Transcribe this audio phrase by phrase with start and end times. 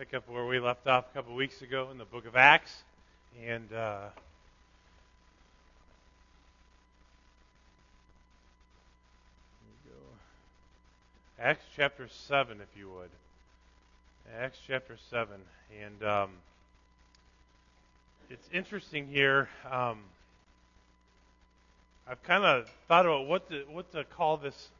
[0.00, 2.84] pick up where we left off a couple weeks ago in the book of Acts.
[3.46, 4.06] And uh,
[11.38, 13.10] Acts chapter 7, if you would.
[14.40, 15.34] Acts chapter 7.
[15.84, 16.30] And um,
[18.30, 19.50] it's interesting here.
[19.70, 19.98] Um,
[22.08, 24.70] I've kind of thought about what to, what to call this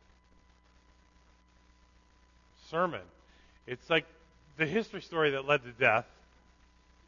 [2.70, 3.02] sermon.
[3.66, 4.06] It's like
[4.60, 6.04] the history story that led to death,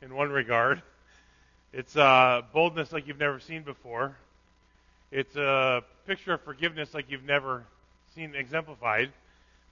[0.00, 0.80] in one regard.
[1.74, 4.16] It's uh, boldness like you've never seen before.
[5.10, 7.64] It's a picture of forgiveness like you've never
[8.14, 9.12] seen exemplified.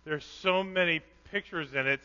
[0.04, 2.00] There's so many pictures in it.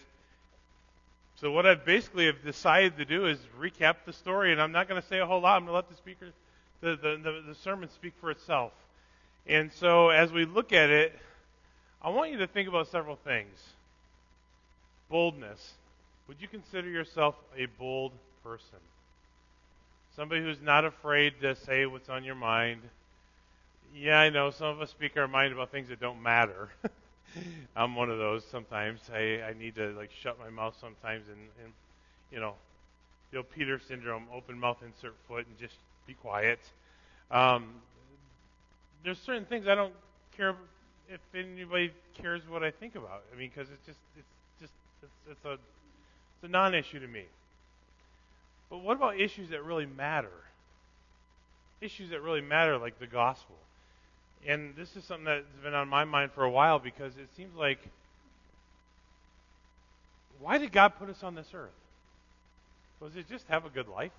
[1.41, 4.87] So what I basically have decided to do is recap the story, and I'm not
[4.87, 5.57] going to say a whole lot.
[5.57, 6.27] I'm going to let the speaker,
[6.79, 8.71] the, the, the, the sermon speak for itself.
[9.45, 11.19] And so as we look at it,
[12.01, 13.74] I want you to think about several things.
[15.09, 15.73] Boldness.
[16.27, 18.11] Would you consider yourself a bold
[18.43, 18.79] person?
[20.15, 22.81] Somebody who's not afraid to say what's on your mind.
[23.95, 26.69] Yeah, I know some of us speak our mind about things that don't matter.
[27.75, 29.01] I'm one of those sometimes.
[29.13, 31.73] I, I need to like shut my mouth sometimes and, and
[32.31, 32.53] you know,
[33.31, 35.75] Bill Peter syndrome, open mouth, insert foot, and just
[36.07, 36.59] be quiet.
[37.31, 37.73] Um,
[39.03, 39.93] there's certain things I don't
[40.35, 40.55] care
[41.09, 43.23] if anybody cares what I think about.
[43.33, 44.27] I mean, because it's just it's
[45.03, 47.23] it's, it's a it's a non-issue to me.
[48.69, 50.31] But what about issues that really matter?
[51.81, 53.55] Issues that really matter, like the gospel.
[54.47, 57.55] And this is something that's been on my mind for a while because it seems
[57.55, 57.79] like
[60.39, 61.69] why did God put us on this earth?
[62.99, 64.11] Was it just have a good life?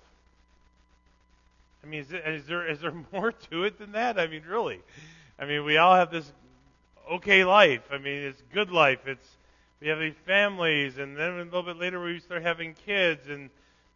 [1.83, 4.19] I mean, is, it, is there is there more to it than that?
[4.19, 4.81] I mean, really?
[5.39, 6.31] I mean, we all have this
[7.11, 7.83] okay life.
[7.91, 8.99] I mean, it's good life.
[9.05, 9.27] It's
[9.79, 13.49] we have these families, and then a little bit later we start having kids, and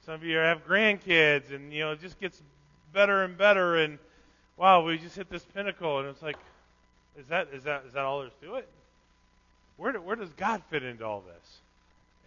[0.06, 2.42] some of you have grandkids, and you know, it just gets
[2.94, 3.98] better and better, and
[4.58, 6.38] wow, we just hit this pinnacle, and it's like,
[7.18, 8.70] is that is that is that all there's to it?
[9.78, 11.60] Where do, where does God fit into all this?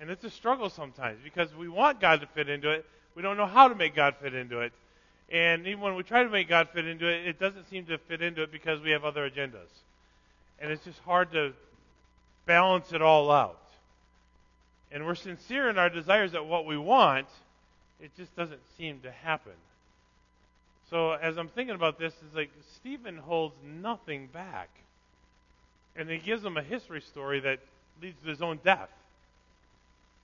[0.01, 2.85] And it's a struggle sometimes because we want God to fit into it,
[3.15, 4.73] we don't know how to make God fit into it,
[5.31, 7.99] and even when we try to make God fit into it, it doesn't seem to
[7.99, 9.71] fit into it because we have other agendas,
[10.59, 11.53] and it's just hard to
[12.47, 13.61] balance it all out.
[14.93, 17.27] And we're sincere in our desires that what we want,
[18.01, 19.53] it just doesn't seem to happen.
[20.91, 24.69] So as I'm thinking about this, it's like Stephen holds nothing back.
[25.97, 27.61] And he gives them a history story that
[28.03, 28.91] leads to his own death.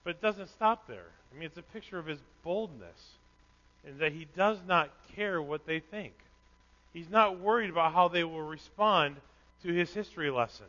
[0.04, 1.06] But it doesn't stop there.
[1.30, 3.10] I mean, it's a picture of his boldness
[3.86, 6.12] and that he does not care what they think.
[6.92, 9.16] He's not worried about how they will respond
[9.62, 10.66] to his history lesson.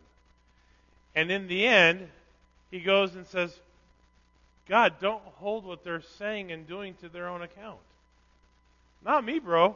[1.16, 2.08] And in the end,
[2.70, 3.58] he goes and says,
[4.68, 7.80] God, don't hold what they're saying and doing to their own account.
[9.04, 9.76] Not me, bro.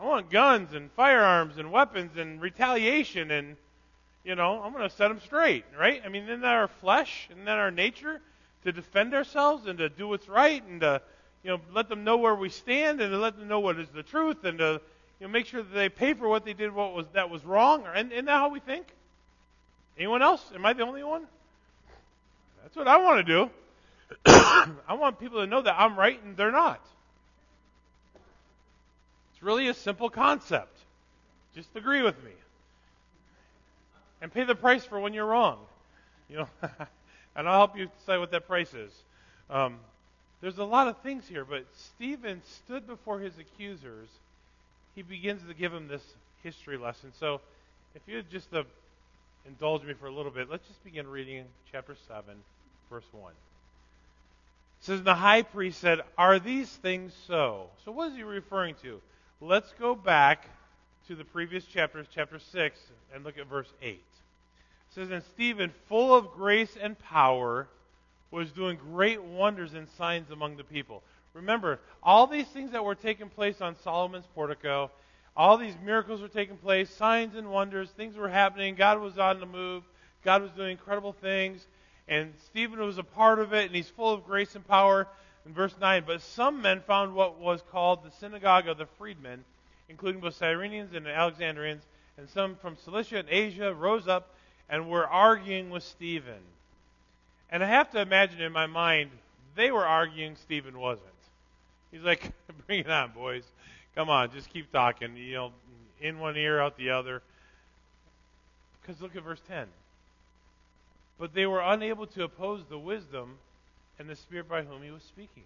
[0.00, 3.56] I want guns and firearms and weapons and retaliation and,
[4.24, 6.00] you know, I'm going to set them straight, right?
[6.04, 7.28] I mean, isn't that our flesh?
[7.30, 8.20] Isn't that our nature?
[8.64, 11.02] To defend ourselves and to do what's right and to,
[11.42, 13.88] you know, let them know where we stand and to let them know what is
[13.88, 14.80] the truth and to,
[15.20, 17.44] you know, make sure that they pay for what they did what was that was
[17.44, 17.84] wrong.
[17.92, 18.86] And isn't that how we think?
[19.98, 20.44] Anyone else?
[20.54, 21.26] Am I the only one?
[22.62, 23.50] That's what I want to do.
[24.26, 26.80] I want people to know that I'm right and they're not.
[29.32, 30.76] It's really a simple concept.
[31.54, 32.30] Just agree with me.
[34.20, 35.58] And pay the price for when you're wrong.
[36.28, 36.48] You know,
[37.36, 38.92] and I'll help you decide what that price is.
[39.50, 39.78] Um,
[40.40, 44.08] there's a lot of things here, but Stephen stood before his accusers.
[44.94, 46.02] He begins to give them this
[46.42, 47.12] history lesson.
[47.18, 47.40] So,
[47.94, 48.62] if you just uh,
[49.48, 52.34] indulge me for a little bit, let's just begin reading chapter 7,
[52.90, 53.32] verse 1.
[53.32, 57.70] It says, The high priest said, Are these things so?
[57.84, 59.00] So, what is he referring to?
[59.40, 60.46] Let's go back
[61.08, 62.78] to the previous chapter, chapter 6,
[63.14, 63.92] and look at verse 8.
[63.94, 64.00] It
[64.90, 67.66] says, And Stephen, full of grace and power,
[68.30, 71.02] was doing great wonders and signs among the people.
[71.32, 74.90] Remember, all these things that were taking place on Solomon's portico,
[75.36, 79.40] all these miracles were taking place, signs and wonders, things were happening, God was on
[79.40, 79.84] the move,
[80.24, 81.66] God was doing incredible things,
[82.08, 85.06] and Stephen was a part of it, and he's full of grace and power.
[85.46, 89.44] In verse 9, but some men found what was called the synagogue of the freedmen,
[89.88, 91.82] including both Cyrenians and Alexandrians,
[92.18, 94.34] and some from Cilicia and Asia rose up
[94.68, 96.42] and were arguing with Stephen.
[97.50, 99.10] And I have to imagine in my mind,
[99.54, 101.08] they were arguing, Stephen wasn't.
[101.90, 102.30] He's like,
[102.66, 103.44] bring it on, boys.
[103.98, 105.16] Come on, just keep talking.
[105.16, 105.52] You know,
[106.00, 107.20] in one ear, out the other.
[108.80, 109.66] Because look at verse 10.
[111.18, 113.38] But they were unable to oppose the wisdom
[113.98, 115.42] and the Spirit by whom he was speaking.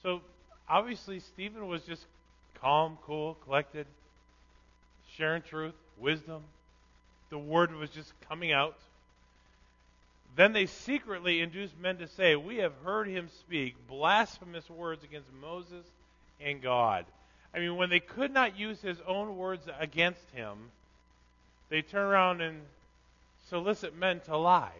[0.00, 0.20] So
[0.68, 2.06] obviously, Stephen was just
[2.60, 3.88] calm, cool, collected,
[5.16, 6.44] sharing truth, wisdom.
[7.30, 8.76] The word was just coming out.
[10.36, 15.32] Then they secretly induced men to say, We have heard him speak blasphemous words against
[15.40, 15.84] Moses
[16.40, 17.06] and God.
[17.54, 20.70] I mean, when they could not use his own words against him,
[21.68, 22.60] they turn around and
[23.48, 24.76] solicit men to lie.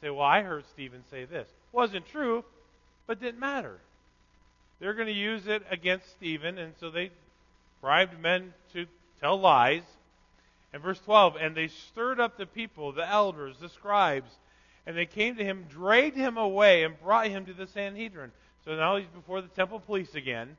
[0.00, 1.48] Say, Well, I heard Stephen say this.
[1.72, 2.44] Wasn't true,
[3.06, 3.78] but didn't matter.
[4.80, 7.10] They're going to use it against Stephen, and so they
[7.80, 8.86] bribed men to
[9.20, 9.82] tell lies.
[10.72, 14.30] And verse 12, and they stirred up the people, the elders, the scribes,
[14.86, 18.30] and they came to him, dragged him away, and brought him to the Sanhedrin.
[18.64, 20.56] So now he's before the temple police again.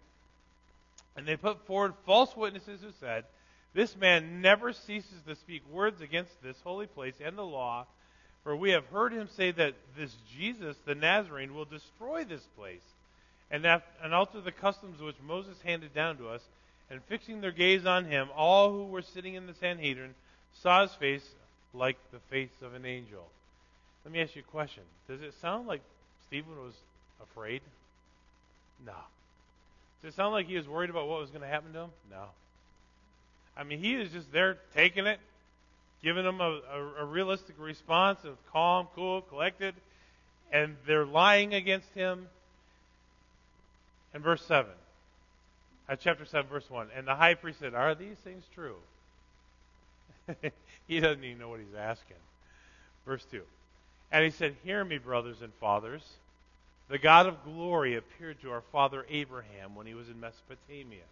[1.20, 3.26] And they put forward false witnesses who said,
[3.74, 7.88] This man never ceases to speak words against this holy place and the law,
[8.46, 12.80] for we have heard him say that this Jesus, the Nazarene, will destroy this place
[13.52, 16.42] and, that, and alter the customs which Moses handed down to us.
[16.90, 20.16] And fixing their gaze on him, all who were sitting in the Sanhedrin
[20.64, 21.30] saw his face
[21.74, 23.28] like the face of an angel.
[24.06, 24.84] Let me ask you a question.
[25.10, 25.82] Does it sound like
[26.28, 26.76] Stephen was
[27.22, 27.62] afraid?
[28.86, 28.94] No.
[30.02, 31.90] Does it sound like he was worried about what was going to happen to him?
[32.10, 32.26] No.
[33.58, 35.20] I mean, he is just there taking it,
[36.02, 39.76] giving them a, a, a realistic response of calm, cool, collected,
[40.52, 42.28] and they're lying against him.
[44.14, 44.72] And verse 7,
[45.90, 46.88] uh, chapter 7, verse 1.
[46.96, 48.78] And the high priest said, Are these things true?
[50.88, 52.18] he doesn't even know what he's asking.
[53.06, 53.42] Verse 2.
[54.12, 56.04] And he said, Hear me, brothers and fathers.
[56.90, 61.04] The God of glory appeared to our father Abraham when he was in Mesopotamia,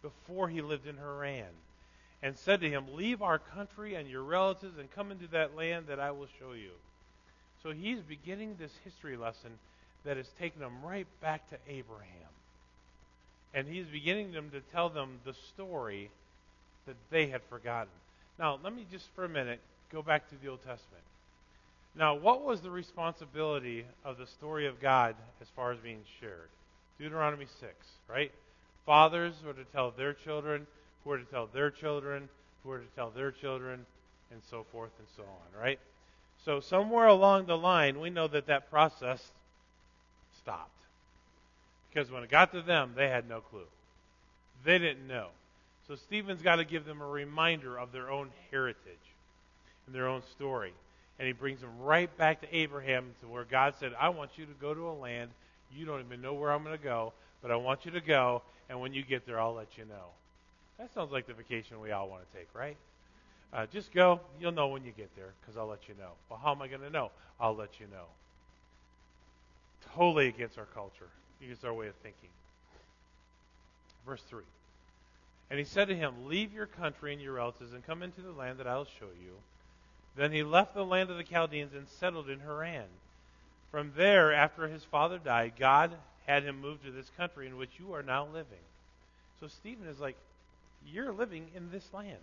[0.00, 1.52] before he lived in Haran,
[2.22, 5.86] and said to him, Leave our country and your relatives and come into that land
[5.88, 6.70] that I will show you.
[7.62, 9.50] So he's beginning this history lesson
[10.04, 12.06] that has taken him right back to Abraham.
[13.52, 16.10] And he's beginning them to tell them the story
[16.86, 17.92] that they had forgotten.
[18.38, 19.60] Now, let me just for a minute
[19.92, 21.02] go back to the Old Testament.
[21.96, 26.50] Now, what was the responsibility of the story of God as far as being shared?
[26.98, 27.72] Deuteronomy 6,
[28.06, 28.30] right?
[28.84, 30.66] Fathers were to tell their children,
[31.02, 32.28] who were to tell their children,
[32.62, 33.86] who were to tell their children,
[34.30, 35.78] and so forth and so on, right?
[36.44, 39.32] So, somewhere along the line, we know that that process
[40.42, 40.70] stopped.
[41.88, 43.66] Because when it got to them, they had no clue.
[44.64, 45.28] They didn't know.
[45.88, 48.76] So, Stephen's got to give them a reminder of their own heritage
[49.86, 50.74] and their own story
[51.18, 54.46] and he brings them right back to Abraham to where God said, I want you
[54.46, 55.30] to go to a land.
[55.74, 58.42] You don't even know where I'm going to go, but I want you to go,
[58.68, 60.10] and when you get there, I'll let you know.
[60.78, 62.76] That sounds like the vacation we all want to take, right?
[63.52, 64.20] Uh, just go.
[64.40, 66.10] You'll know when you get there because I'll let you know.
[66.28, 67.10] Well, how am I going to know?
[67.40, 68.04] I'll let you know.
[69.94, 71.08] Totally against our culture,
[71.42, 72.28] against our way of thinking.
[74.04, 74.42] Verse 3.
[75.48, 78.32] And he said to him, Leave your country and your relatives and come into the
[78.32, 79.32] land that I will show you.
[80.16, 82.86] Then he left the land of the Chaldeans and settled in Haran.
[83.70, 85.92] From there, after his father died, God
[86.26, 88.64] had him move to this country in which you are now living.
[89.40, 90.16] So Stephen is like,
[90.90, 92.18] You're living in this land.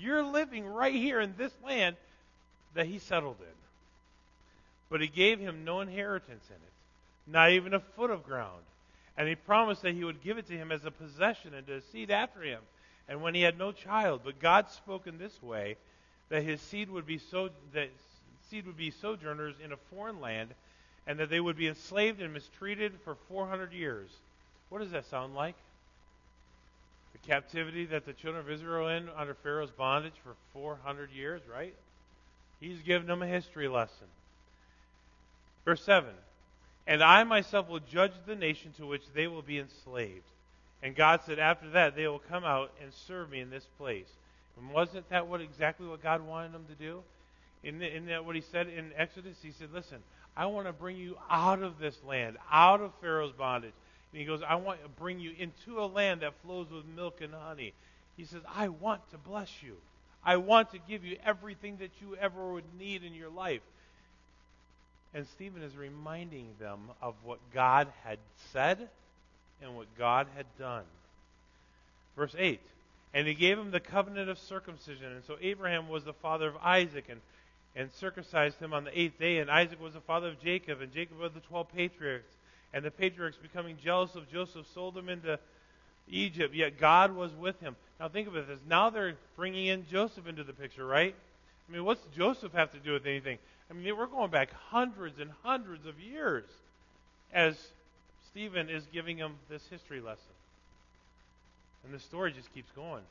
[0.00, 1.96] You're living right here in this land
[2.74, 3.46] that he settled in.
[4.90, 8.62] But he gave him no inheritance in it, not even a foot of ground.
[9.16, 11.82] And he promised that he would give it to him as a possession and to
[11.92, 12.60] seed after him.
[13.08, 15.76] And when he had no child, but God spoke in this way,
[16.28, 17.88] that his seed would be so that
[18.50, 20.50] seed would be sojourners in a foreign land,
[21.06, 24.08] and that they would be enslaved and mistreated for 400 years.
[24.68, 25.54] What does that sound like?
[27.12, 31.74] The captivity that the children of Israel in under Pharaoh's bondage for 400 years, right?
[32.60, 34.06] He's given them a history lesson.
[35.64, 36.10] Verse 7
[36.86, 40.24] And I myself will judge the nation to which they will be enslaved.
[40.82, 44.08] And God said, After that, they will come out and serve me in this place.
[44.60, 47.02] And wasn't that what exactly what God wanted them to do?
[47.62, 49.98] In, in that what he said in Exodus, he said, "Listen,
[50.36, 53.72] I want to bring you out of this land, out of Pharaoh's bondage."
[54.12, 57.20] And he goes, "I want to bring you into a land that flows with milk
[57.20, 57.72] and honey."
[58.16, 59.76] He says, "I want to bless you.
[60.24, 63.62] I want to give you everything that you ever would need in your life."
[65.14, 68.18] And Stephen is reminding them of what God had
[68.52, 68.88] said
[69.62, 70.84] and what God had done.
[72.14, 72.60] Verse 8
[73.14, 75.12] and he gave him the covenant of circumcision.
[75.12, 77.20] And so Abraham was the father of Isaac and,
[77.74, 79.38] and circumcised him on the eighth day.
[79.38, 82.32] And Isaac was the father of Jacob, and Jacob of the twelve patriarchs.
[82.74, 85.38] And the patriarchs, becoming jealous of Joseph, sold him into
[86.10, 87.76] Egypt, yet God was with him.
[88.00, 88.58] Now think of it this.
[88.68, 91.14] Now they're bringing in Joseph into the picture, right?
[91.68, 93.38] I mean, what's Joseph have to do with anything?
[93.70, 96.44] I mean, we're going back hundreds and hundreds of years
[97.32, 97.56] as
[98.30, 100.22] Stephen is giving him this history lesson.
[101.84, 103.02] And the story just keeps going.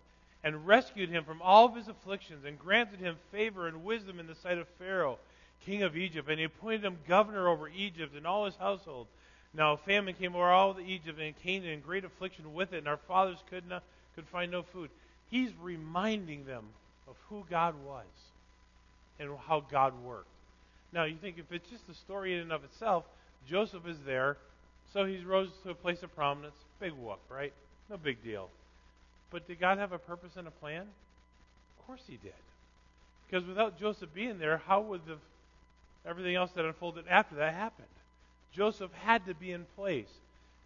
[0.44, 4.28] And rescued him from all of his afflictions, and granted him favor and wisdom in
[4.28, 5.18] the sight of Pharaoh,
[5.66, 6.30] king of Egypt.
[6.30, 9.08] And he appointed him governor over Egypt and all his household.
[9.54, 12.88] Now famine came over all of Egypt and Canaan, and great affliction with it, and
[12.88, 13.84] our fathers could not
[14.16, 14.90] could find no food.
[15.30, 16.64] He's reminding them
[17.08, 18.06] of who God was
[19.20, 20.28] and how God worked.
[20.92, 23.04] Now you think if it's just a story in and of itself,
[23.48, 24.38] Joseph is there,
[24.94, 26.56] so he's rose to a place of prominence.
[26.80, 27.54] Big whoop, right?
[27.90, 28.50] No big deal.
[29.32, 30.82] But did God have a purpose and a plan?
[30.82, 32.34] Of course he did.
[33.30, 35.18] Because without Joseph being there, how would the
[36.08, 37.88] everything else that unfolded after that happened?
[38.54, 40.08] Joseph had to be in place.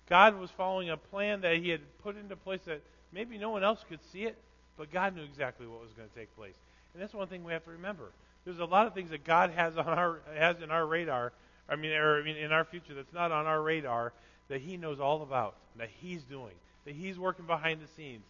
[0.08, 3.64] God was following a plan that he had put into place that maybe no one
[3.64, 4.38] else could see it,
[4.78, 6.54] but God knew exactly what was going to take place.
[6.94, 8.12] And that's one thing we have to remember.
[8.46, 11.32] There's a lot of things that God has on our has in our radar.
[11.70, 14.14] I mean, or I mean, in our future that's not on our radar
[14.50, 16.54] that He knows all about, that He's doing,
[16.86, 18.24] that He's working behind the scenes.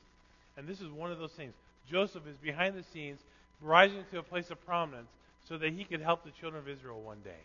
[0.58, 1.54] And this is one of those things.
[1.90, 3.20] Joseph is behind the scenes,
[3.62, 5.10] rising to a place of prominence,
[5.48, 7.44] so that he could help the children of Israel one day.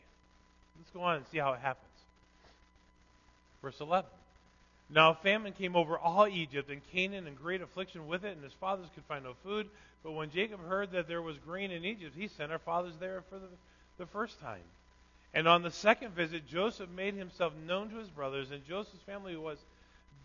[0.78, 1.86] Let's go on and see how it happens.
[3.62, 4.08] Verse 11.
[4.88, 8.52] Now famine came over all Egypt and Canaan and great affliction with it, and his
[8.52, 9.68] fathers could find no food.
[10.04, 13.22] But when Jacob heard that there was grain in Egypt, he sent our fathers there
[13.28, 13.48] for the,
[13.98, 14.62] the first time.
[15.34, 19.36] And on the second visit, Joseph made himself known to his brothers, and Joseph's family
[19.36, 19.58] was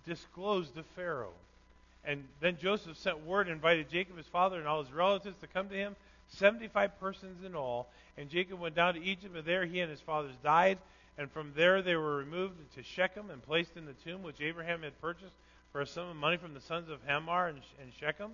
[0.06, 1.34] disclosed to Pharaoh.
[2.04, 5.48] And then Joseph sent word and invited Jacob, his father, and all his relatives to
[5.48, 5.96] come to him,
[6.30, 7.88] 75 persons in all.
[8.18, 10.78] And Jacob went down to Egypt, and there he and his fathers died.
[11.18, 14.82] And from there they were removed to Shechem and placed in the tomb which Abraham
[14.82, 15.34] had purchased
[15.72, 18.32] for a sum of money from the sons of Hamor and, and Shechem.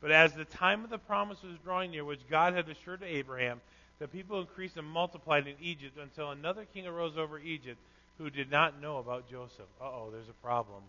[0.00, 3.06] But as the time of the promise was drawing near, which God had assured to
[3.06, 3.60] Abraham,
[3.98, 7.78] the people increased and multiplied in Egypt until another king arose over Egypt
[8.18, 9.66] who did not know about Joseph.
[9.80, 10.82] Uh oh, there's a problem.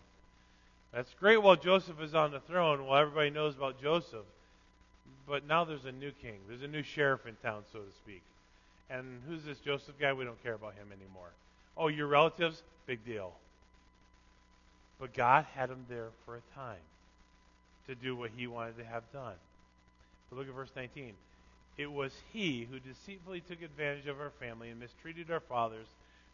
[0.92, 4.24] That's great while Joseph is on the throne, while everybody knows about Joseph.
[5.26, 6.38] But now there's a new king.
[6.48, 8.22] There's a new sheriff in town, so to speak.
[8.88, 10.14] And who's this Joseph guy?
[10.14, 11.28] We don't care about him anymore.
[11.76, 12.62] Oh, your relatives?
[12.86, 13.32] Big deal.
[14.98, 16.80] But God had him there for a time
[17.86, 19.34] to do what he wanted to have done.
[20.28, 21.12] But look at verse 19.
[21.76, 25.86] It was he who deceitfully took advantage of our family and mistreated our fathers,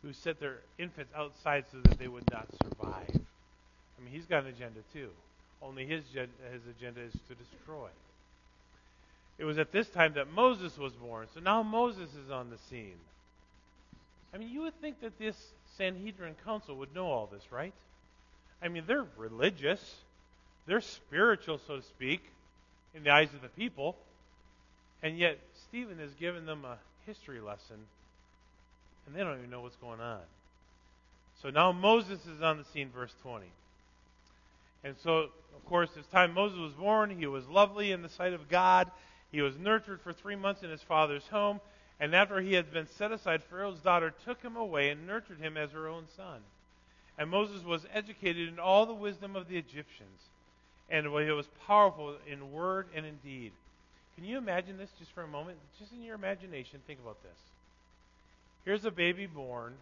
[0.04, 3.08] who set their infants outside so that they would not survive.
[3.10, 5.08] I mean, he's got an agenda too.
[5.62, 7.88] Only his, his agenda is to destroy.
[9.38, 11.26] It was at this time that Moses was born.
[11.34, 12.96] So now Moses is on the scene.
[14.32, 15.36] I mean, you would think that this
[15.78, 17.72] Sanhedrin council would know all this, right?
[18.62, 19.80] I mean, they're religious,
[20.66, 22.22] they're spiritual, so to speak,
[22.94, 23.96] in the eyes of the people.
[25.02, 27.76] And yet, Stephen has given them a history lesson,
[29.06, 30.20] and they don't even know what's going on.
[31.42, 33.46] So now Moses is on the scene, verse 20.
[34.84, 38.32] And so, of course, this time Moses was born, he was lovely in the sight
[38.32, 38.90] of God.
[39.32, 41.60] He was nurtured for three months in his father's home,
[41.98, 45.56] and after he had been set aside, Pharaoh's daughter took him away and nurtured him
[45.56, 46.40] as her own son.
[47.18, 50.20] And Moses was educated in all the wisdom of the Egyptians,
[50.90, 53.52] and he was powerful in word and in deed.
[54.16, 55.58] Can you imagine this just for a moment?
[55.78, 57.53] Just in your imagination, think about this.
[58.64, 59.74] Here's a baby born.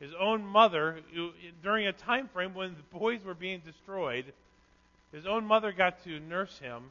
[0.00, 1.00] His own mother,
[1.62, 4.32] during a time frame when the boys were being destroyed,
[5.12, 6.90] his own mother got to nurse him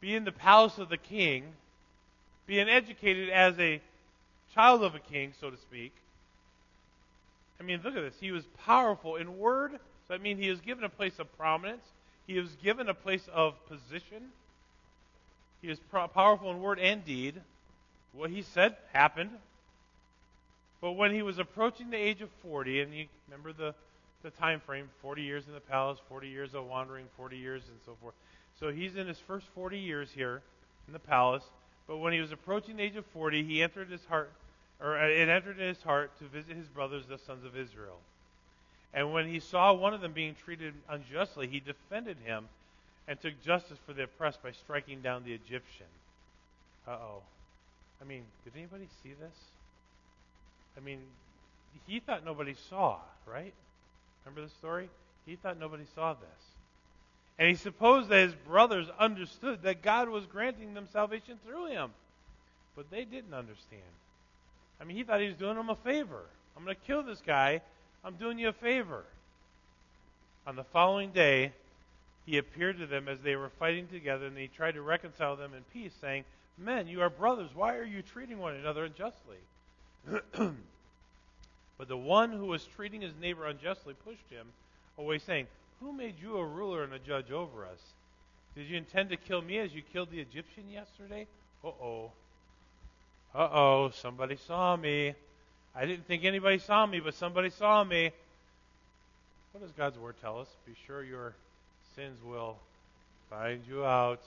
[0.00, 1.44] be in the palace of the king,
[2.46, 3.80] being educated as a
[4.54, 5.92] child of a king, so to speak.
[7.58, 8.16] I mean, look at this.
[8.20, 9.72] He was powerful in word.
[10.06, 11.84] So I mean, he was given a place of prominence.
[12.26, 14.30] He was given a place of position.
[15.62, 17.40] He was pro- powerful in word and deed.
[18.16, 19.30] What he said happened.
[20.80, 23.74] But when he was approaching the age of 40, and you remember the,
[24.22, 27.78] the time frame 40 years in the palace, 40 years of wandering, 40 years, and
[27.84, 28.14] so forth.
[28.60, 30.42] So he's in his first 40 years here
[30.86, 31.44] in the palace.
[31.86, 34.30] But when he was approaching the age of 40, he entered his heart,
[34.80, 37.98] or uh, it entered in his heart to visit his brothers, the sons of Israel.
[38.92, 42.48] And when he saw one of them being treated unjustly, he defended him
[43.06, 45.86] and took justice for the oppressed by striking down the Egyptian.
[46.88, 47.22] Uh oh.
[48.00, 49.34] I mean, did anybody see this?
[50.76, 51.00] I mean,
[51.86, 53.54] he thought nobody saw, right?
[54.24, 54.88] Remember the story?
[55.24, 56.28] He thought nobody saw this.
[57.38, 61.90] And he supposed that his brothers understood that God was granting them salvation through him.
[62.74, 63.82] But they didn't understand.
[64.80, 66.22] I mean, he thought he was doing them a favor.
[66.56, 67.60] I'm going to kill this guy.
[68.04, 69.04] I'm doing you a favor.
[70.46, 71.52] On the following day,
[72.24, 75.52] he appeared to them as they were fighting together, and he tried to reconcile them
[75.54, 76.24] in peace, saying,
[76.58, 77.50] Men, you are brothers.
[77.54, 79.36] Why are you treating one another unjustly?
[81.78, 84.46] but the one who was treating his neighbor unjustly pushed him
[84.98, 85.46] away, saying,
[85.80, 87.80] Who made you a ruler and a judge over us?
[88.54, 91.26] Did you intend to kill me as you killed the Egyptian yesterday?
[91.62, 92.10] Uh oh.
[93.34, 95.14] Uh oh, somebody saw me.
[95.74, 98.12] I didn't think anybody saw me, but somebody saw me.
[99.52, 100.48] What does God's word tell us?
[100.64, 101.34] Be sure your
[101.94, 102.56] sins will
[103.28, 104.22] find you out.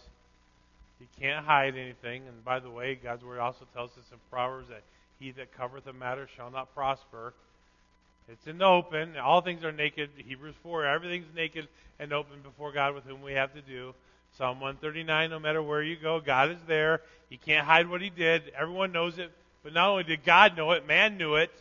[0.99, 2.23] You can't hide anything.
[2.27, 4.83] And by the way, God's word also tells us in Proverbs that
[5.19, 7.33] he that covereth a matter shall not prosper.
[8.31, 9.17] It's in the open.
[9.17, 10.09] All things are naked.
[10.17, 11.67] Hebrews 4, everything's naked
[11.99, 13.93] and open before God with whom we have to do.
[14.37, 17.01] Psalm 139, no matter where you go, God is there.
[17.29, 18.43] He can't hide what he did.
[18.57, 19.31] Everyone knows it.
[19.63, 21.51] But not only did God know it, man knew it.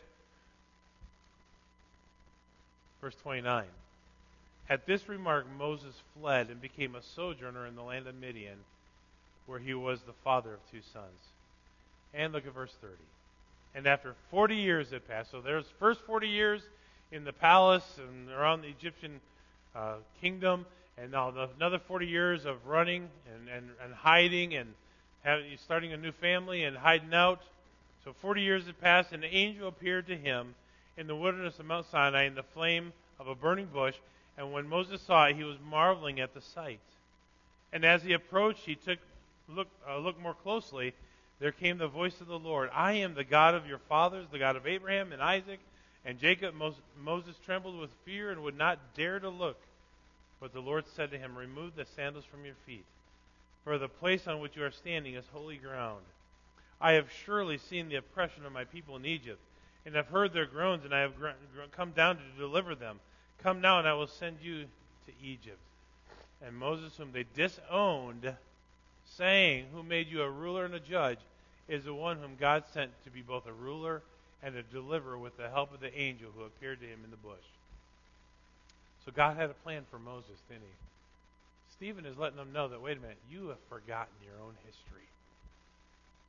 [3.01, 3.65] Verse 29.
[4.69, 8.59] At this remark, Moses fled and became a sojourner in the land of Midian,
[9.49, 11.19] where he was the father of two sons.
[12.15, 12.95] And look at verse 30.
[13.75, 16.63] And after 40 years had passed, so there's first 40 years
[17.11, 19.21] in the palace and around the Egyptian
[19.75, 20.67] uh, kingdom,
[20.99, 24.75] and now another 40 years of running and, and, and hiding and
[25.23, 27.41] having, starting a new family and hiding out.
[28.05, 30.55] So 40 years had passed, and the angel appeared to him
[30.97, 33.95] in the wilderness of Mount Sinai in the flame of a burning bush.
[34.37, 36.81] And when Moses saw it, he was marveling at the sight.
[37.73, 38.99] And as he approached, he took
[39.49, 40.95] look uh, looked more closely.
[41.41, 42.71] There came the voice of the Lord.
[42.75, 45.61] I am the God of your fathers, the God of Abraham and Isaac
[46.05, 46.55] and Jacob.
[47.01, 49.59] Moses trembled with fear and would not dare to look.
[50.41, 52.85] But the Lord said to him, Remove the sandals from your feet,
[53.65, 56.03] for the place on which you are standing is holy ground.
[56.81, 59.41] I have surely seen the oppression of my people in Egypt,
[59.85, 61.15] and have heard their groans, and I have
[61.73, 63.01] come down to deliver them.
[63.43, 65.59] Come now, and I will send you to Egypt.
[66.45, 68.33] And Moses, whom they disowned,
[69.17, 71.19] saying, Who made you a ruler and a judge,
[71.69, 74.03] is the one whom God sent to be both a ruler
[74.43, 77.17] and a deliverer with the help of the angel who appeared to him in the
[77.17, 77.45] bush.
[79.05, 80.77] So God had a plan for Moses, didn't he?
[81.77, 85.07] Stephen is letting them know that, wait a minute, you have forgotten your own history.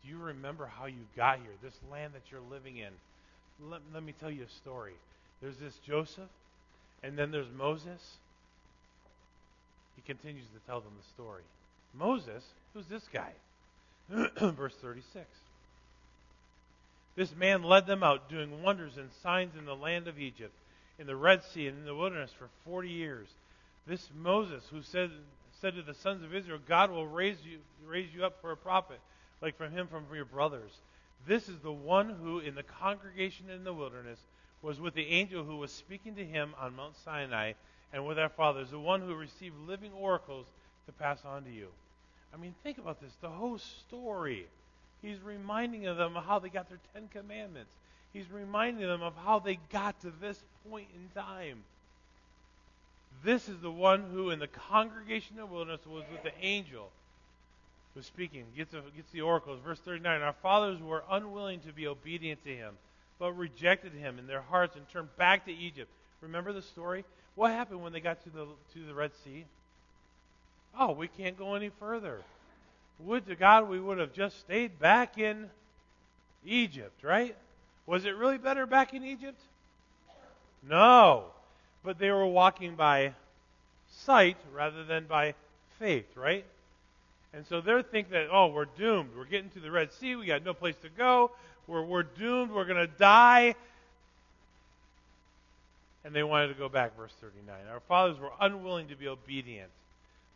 [0.03, 2.89] Do you remember how you got here, this land that you're living in?
[3.69, 4.93] Let, let me tell you a story.
[5.41, 6.29] There's this Joseph,
[7.03, 8.17] and then there's Moses.
[9.95, 11.43] He continues to tell them the story.
[11.93, 13.31] Moses, who's this guy?
[14.09, 15.25] Verse 36.
[17.15, 20.53] This man led them out, doing wonders and signs in the land of Egypt
[20.99, 23.27] in the Red Sea and in the wilderness for 40 years.
[23.87, 25.09] This Moses, who said,
[25.61, 28.57] said to the sons of Israel, God will raise you, raise you up for a
[28.57, 28.99] prophet,
[29.41, 30.71] like from him from your brothers.
[31.27, 34.19] This is the one who, in the congregation in the wilderness,
[34.61, 37.53] was with the angel who was speaking to him on Mount Sinai
[37.93, 40.45] and with our fathers, the one who received living oracles
[40.89, 41.67] to pass on to you.
[42.33, 44.45] I mean, think about this the whole story.
[45.01, 47.71] He's reminding them of how they got their Ten Commandments.
[48.11, 51.63] He's reminding them of how they got to this point in time.
[53.23, 56.89] This is the one who, in the congregation of the wilderness, was with the angel
[57.93, 58.45] who was speaking.
[58.55, 59.59] Gets, gets the oracles.
[59.63, 62.75] Verse 39 Our fathers were unwilling to be obedient to him,
[63.19, 65.89] but rejected him in their hearts and turned back to Egypt.
[66.21, 67.05] Remember the story?
[67.35, 69.45] What happened when they got to the, to the Red Sea?
[70.77, 72.19] Oh, we can't go any further.
[72.99, 75.49] Would to God we would have just stayed back in
[76.45, 77.35] Egypt, right?
[77.85, 79.39] Was it really better back in Egypt?
[80.67, 81.25] No.
[81.83, 83.13] But they were walking by
[83.89, 85.33] sight rather than by
[85.79, 86.45] faith, right?
[87.33, 89.11] And so they're thinking that, oh, we're doomed.
[89.15, 90.15] We're getting to the Red Sea.
[90.15, 91.31] We got no place to go.
[91.67, 92.51] We're, we're doomed.
[92.51, 93.55] We're going to die.
[96.03, 97.55] And they wanted to go back, verse 39.
[97.71, 99.69] Our fathers were unwilling to be obedient,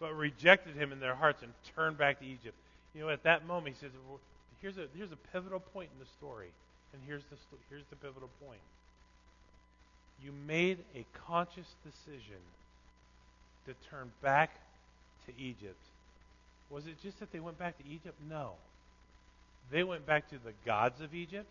[0.03, 2.57] but rejected him in their hearts and turned back to Egypt.
[2.93, 3.91] You know, at that moment, he says,
[4.61, 6.49] here's a, here's a pivotal point in the story.
[6.91, 7.37] And here's the,
[7.69, 8.59] here's the pivotal point.
[10.21, 12.41] You made a conscious decision
[13.65, 14.49] to turn back
[15.25, 15.79] to Egypt.
[16.69, 18.15] Was it just that they went back to Egypt?
[18.29, 18.51] No.
[19.71, 21.47] They went back to the gods of Egypt.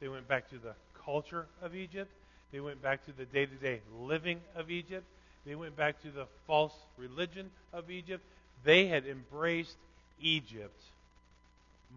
[0.00, 0.72] They went back to the
[1.04, 2.10] culture of Egypt.
[2.52, 5.04] They went back to the day to day living of Egypt.
[5.44, 8.24] They went back to the false religion of Egypt.
[8.64, 9.76] They had embraced
[10.20, 10.80] Egypt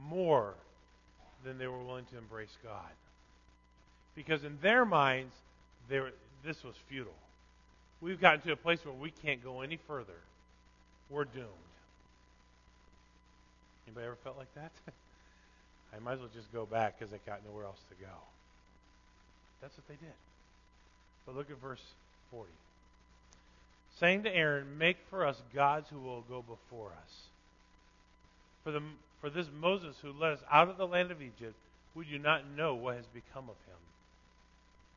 [0.10, 0.56] more
[1.44, 2.92] than they were willing to embrace God.
[4.16, 5.34] Because in their minds,
[5.90, 6.12] were,
[6.44, 7.14] this was futile.
[8.02, 10.18] We've gotten to a place where we can't go any further.
[11.10, 11.48] We're doomed.
[13.88, 14.72] Anybody ever felt like that?
[15.96, 18.12] I might as well just go back because I got nowhere else to go.
[19.62, 20.16] That's what they did.
[21.26, 21.82] But look at verse
[22.32, 22.50] 40.
[24.00, 27.14] Saying to Aaron, Make for us gods who will go before us.
[28.64, 28.82] For the
[29.22, 31.56] For this Moses who led us out of the land of Egypt,
[31.96, 33.78] would you not know what has become of him?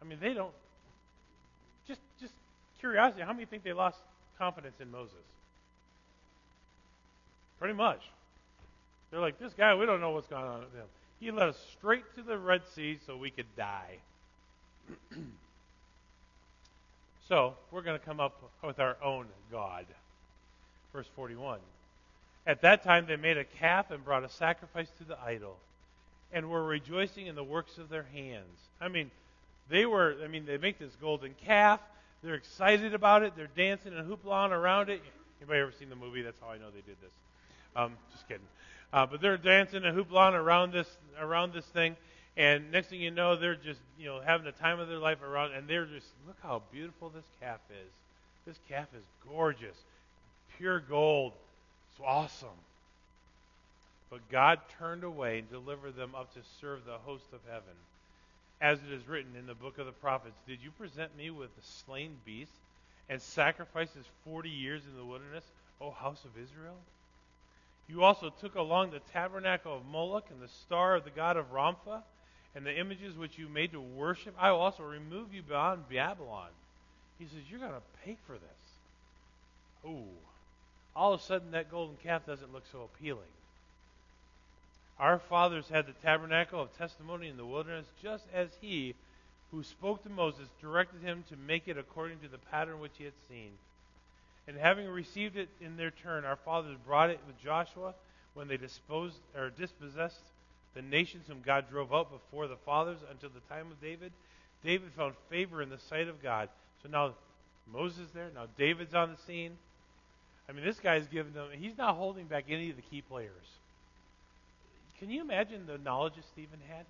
[0.03, 0.53] I mean, they don't.
[1.87, 2.33] Just, just
[2.81, 3.23] curiosity.
[3.23, 3.99] How many think they lost
[4.37, 5.15] confidence in Moses?
[7.59, 8.03] Pretty much.
[9.11, 10.87] They're like, this guy, we don't know what's going on with him.
[11.19, 13.99] He led us straight to the Red Sea so we could die.
[17.29, 19.85] so, we're going to come up with our own God.
[20.95, 21.59] Verse 41.
[22.47, 25.59] At that time they made a calf and brought a sacrifice to the idol,
[26.33, 28.59] and were rejoicing in the works of their hands.
[28.81, 29.11] I mean,
[29.69, 31.81] they were, I mean, they make this golden calf.
[32.23, 33.35] They're excited about it.
[33.37, 35.03] They're dancing and hoopla around it.
[35.41, 36.23] Anybody ever seen the movie?
[36.23, 37.13] That's how I know they did this.
[37.77, 38.47] Um, just kidding.
[38.93, 40.89] Uh, but they're dancing and hoopla around this
[41.21, 41.95] around this thing,
[42.39, 45.23] and next thing you know, they're just you know having the time of their life
[45.23, 47.91] around, and they're just look how beautiful this calf is.
[48.47, 49.77] This calf is gorgeous,
[50.57, 51.33] pure gold.
[51.91, 52.49] It's awesome.
[54.09, 57.75] But God turned away and delivered them up to serve the host of heaven.
[58.61, 61.51] As it is written in the book of the prophets, Did you present me with
[61.51, 62.53] a slain beast
[63.09, 65.45] and sacrifices forty years in the wilderness,
[65.81, 66.77] O house of Israel?
[67.89, 71.53] You also took along the tabernacle of Moloch and the star of the god of
[71.53, 72.03] Rampha
[72.59, 74.35] and the images which you made to worship.
[74.37, 76.49] I will also remove you beyond Babylon.
[77.17, 79.87] He says, You're going to pay for this.
[79.87, 80.09] Ooh.
[80.97, 83.31] All of a sudden, that golden calf doesn't look so appealing.
[84.99, 88.97] Our fathers had the tabernacle of testimony in the wilderness, just as he
[89.53, 93.05] who spoke to Moses directed him to make it according to the pattern which he
[93.05, 93.51] had seen.
[94.49, 97.95] And having received it in their turn, our fathers brought it with Joshua
[98.35, 100.25] when they disposed or dispossessed
[100.79, 104.13] the nations whom God drove out before the fathers until the time of David.
[104.65, 106.49] David found favor in the sight of God.
[106.85, 107.15] So now
[107.73, 108.31] Moses is there.
[108.33, 109.59] Now David's on the scene.
[110.49, 111.49] I mean, this guy's giving them.
[111.53, 113.33] He's not holding back any of the key players.
[115.01, 116.87] Can you imagine the knowledge that Stephen had?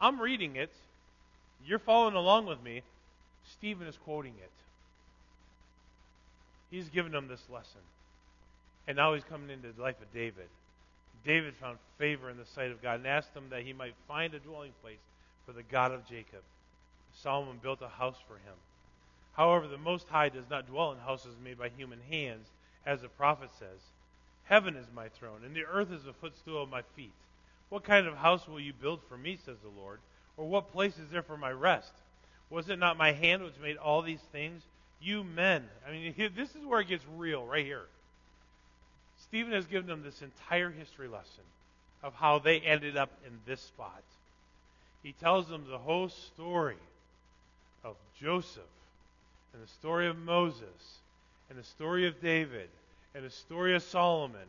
[0.00, 0.72] I'm reading it.
[1.66, 2.80] You're following along with me.
[3.52, 4.50] Stephen is quoting it.
[6.70, 7.82] He's given them this lesson.
[8.88, 10.48] And now he's coming into the life of David.
[11.26, 14.32] David found favor in the sight of God and asked him that he might find
[14.32, 15.00] a dwelling place
[15.44, 16.42] for the God of Jacob.
[17.12, 18.54] Solomon built a house for him.
[19.32, 22.46] However, the Most High does not dwell in houses made by human hands,
[22.86, 23.80] as the prophet says.
[24.44, 27.12] Heaven is my throne, and the earth is the footstool of my feet.
[27.68, 29.98] What kind of house will you build for me, says the Lord?
[30.36, 31.92] Or what place is there for my rest?
[32.50, 34.62] Was it not my hand which made all these things?
[35.00, 35.64] You men.
[35.86, 37.86] I mean, this is where it gets real, right here.
[39.28, 41.44] Stephen has given them this entire history lesson
[42.02, 44.02] of how they ended up in this spot.
[45.02, 46.76] He tells them the whole story
[47.84, 48.62] of Joseph
[49.52, 51.00] and the story of Moses
[51.48, 52.68] and the story of David
[53.14, 54.48] and the story of Solomon.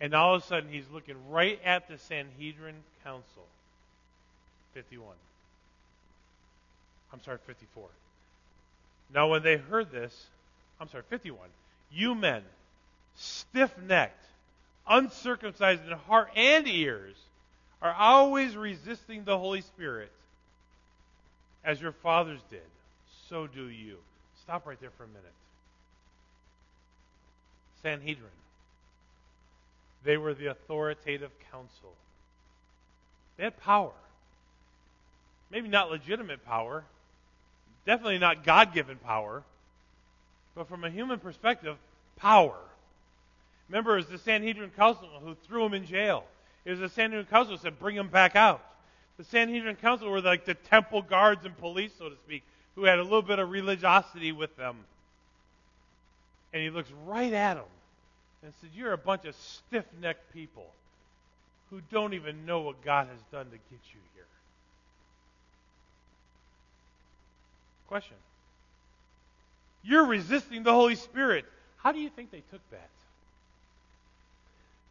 [0.00, 3.46] And all of a sudden, he's looking right at the Sanhedrin Council.
[4.74, 5.14] 51.
[7.12, 7.88] I'm sorry, 54.
[9.14, 10.26] Now, when they heard this,
[10.80, 11.38] I'm sorry, 51.
[11.92, 12.42] You men,
[13.16, 14.24] stiff necked,
[14.86, 17.16] uncircumcised in heart and ears,
[17.80, 20.12] are always resisting the Holy Spirit,
[21.64, 22.60] as your fathers did.
[23.28, 23.96] So do you.
[24.42, 25.22] Stop right there for a minute.
[27.82, 28.28] Sanhedrin.
[30.04, 31.92] They were the authoritative council.
[33.36, 33.92] They had power.
[35.50, 36.84] Maybe not legitimate power,
[37.84, 39.42] Definitely not God given power,
[40.54, 41.76] but from a human perspective,
[42.16, 42.56] power.
[43.68, 46.24] Remember, it was the Sanhedrin Council who threw him in jail.
[46.64, 48.64] It was the Sanhedrin Council who said, bring him back out.
[49.18, 52.42] The Sanhedrin Council were like the temple guards and police, so to speak,
[52.74, 54.76] who had a little bit of religiosity with them.
[56.52, 57.64] And he looks right at them
[58.42, 60.66] and said, You're a bunch of stiff necked people
[61.70, 64.24] who don't even know what God has done to get you here.
[67.88, 68.16] Question.
[69.82, 71.44] You're resisting the Holy Spirit.
[71.76, 72.88] How do you think they took that?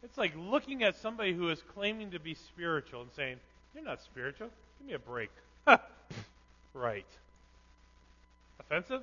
[0.02, 3.36] It's like looking at somebody who is claiming to be spiritual and saying,
[3.74, 4.48] You're not spiritual.
[4.78, 5.30] Give me a break.
[6.74, 7.06] right.
[8.60, 9.02] Offensive?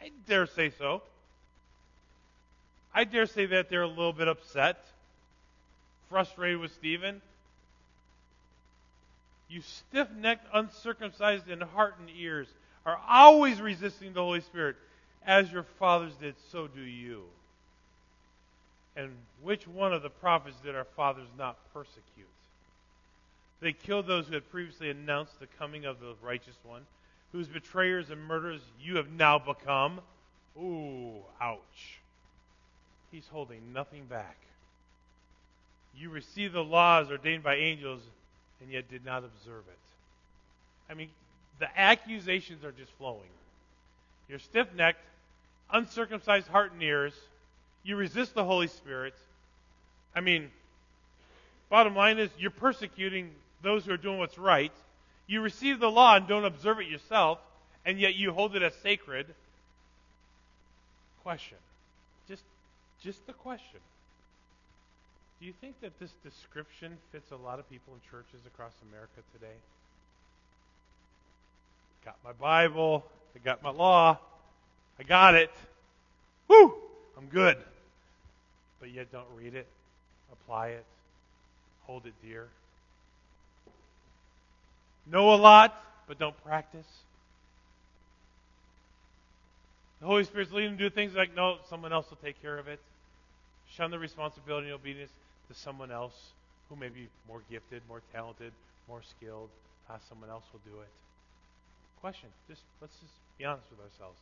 [0.00, 1.02] I dare say so.
[2.94, 4.82] I dare say that they're a little bit upset,
[6.08, 7.20] frustrated with Stephen.
[9.48, 12.48] You stiff necked, uncircumcised in heart and ears
[12.86, 14.76] are always resisting the Holy Spirit.
[15.26, 17.24] As your fathers did, so do you.
[18.96, 19.10] And
[19.42, 22.26] which one of the prophets did our fathers not persecute?
[23.60, 26.82] They killed those who had previously announced the coming of the righteous one,
[27.32, 30.00] whose betrayers and murderers you have now become.
[30.58, 32.00] Ooh, ouch.
[33.10, 34.36] He's holding nothing back.
[35.98, 38.02] You received the laws ordained by angels
[38.60, 39.78] and yet did not observe it.
[40.90, 41.08] I mean,
[41.58, 43.30] the accusations are just flowing.
[44.28, 45.04] You're stiff necked,
[45.70, 47.14] uncircumcised heart and ears.
[47.86, 49.14] You resist the Holy Spirit.
[50.12, 50.50] I mean,
[51.70, 53.30] bottom line is you're persecuting
[53.62, 54.72] those who are doing what's right.
[55.28, 57.38] You receive the law and don't observe it yourself,
[57.84, 59.26] and yet you hold it as sacred.
[61.22, 61.58] Question.
[62.28, 62.42] Just
[63.04, 63.78] just the question.
[65.38, 69.20] Do you think that this description fits a lot of people in churches across America
[69.32, 69.54] today?
[72.04, 73.04] Got my Bible,
[73.36, 74.18] I got my law,
[74.98, 75.52] I got it.
[76.48, 76.74] Whew,
[77.16, 77.58] I'm good.
[78.80, 79.66] But yet don't read it,
[80.32, 80.84] apply it,
[81.82, 82.48] hold it dear.
[85.10, 85.74] Know a lot,
[86.08, 86.86] but don't practice.
[90.00, 92.68] The Holy Spirit's leading to do things like, no, someone else will take care of
[92.68, 92.80] it.
[93.70, 95.10] Shun the responsibility and obedience
[95.48, 96.14] to someone else
[96.68, 98.52] who may be more gifted, more talented,
[98.88, 99.48] more skilled.
[99.88, 100.88] Uh, someone else will do it.
[102.00, 104.18] Question: Just let's just be honest with ourselves.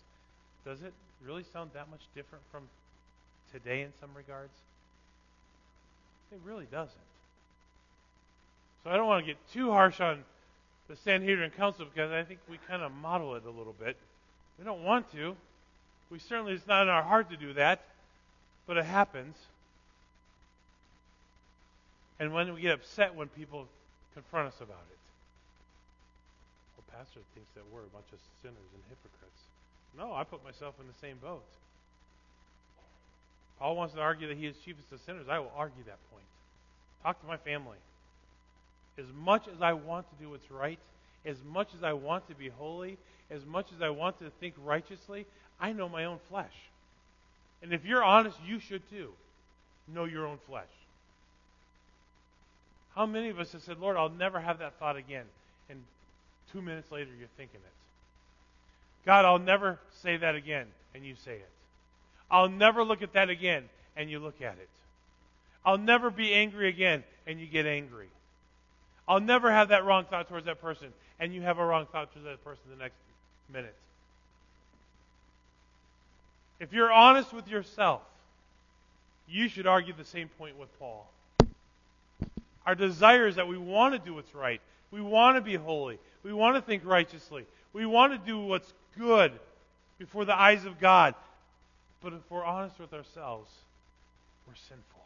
[0.65, 0.93] Does it
[1.25, 2.65] really sound that much different from
[3.55, 4.53] today in some regards?
[6.33, 6.91] It really doesn't.
[8.83, 10.25] So I don't want to get too harsh on
[10.89, 13.97] the Sanhedrin Council because I think we kind of model it a little bit.
[14.59, 15.37] We don't want to.
[16.11, 17.81] We certainly, it's not in our heart to do that,
[18.67, 19.37] but it happens.
[22.21, 23.67] And when we get upset when people
[24.15, 24.99] confront us about it.
[26.77, 29.41] Well, pastor thinks that we're a bunch of sinners and hypocrites.
[29.97, 31.45] No, I put myself in the same boat.
[33.59, 35.27] Paul wants to argue that he is chiefest of sinners.
[35.29, 36.25] I will argue that point.
[37.03, 37.79] Talk to my family.
[38.99, 40.79] As much as I want to do what's right,
[41.25, 42.99] as much as I want to be holy,
[43.31, 45.27] as much as I want to think righteously,
[45.61, 46.53] I know my own flesh.
[47.63, 49.13] And if you're honest, you should too.
[49.93, 50.65] Know your own flesh.
[52.95, 55.25] How many of us have said, Lord, I'll never have that thought again?
[55.69, 55.83] And
[56.53, 57.73] two minutes later, you're thinking it.
[59.07, 60.67] God, I'll never say that again.
[60.95, 61.51] And you say it.
[62.35, 63.63] I'll never look at that again.
[63.97, 64.69] And you look at it.
[65.65, 67.05] I'll never be angry again.
[67.29, 68.09] And you get angry.
[69.07, 70.89] I'll never have that wrong thought towards that person.
[71.21, 72.97] And you have a wrong thought towards that person the next
[73.53, 73.77] minute.
[76.59, 78.03] If you're honest with yourself,
[79.29, 81.09] you should argue the same point with Paul.
[82.67, 84.61] Our desire is that we want to do what's right.
[84.91, 86.01] We want to be holy.
[86.25, 87.47] We want to think righteously.
[87.73, 89.31] We want to do what's good
[89.99, 91.15] before the eyes of God.
[92.05, 93.51] But if we're honest with ourselves,
[94.47, 95.03] we're sinful.